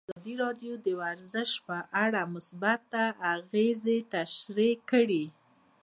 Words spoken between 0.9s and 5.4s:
ورزش په اړه مثبت اغېزې تشریح کړي.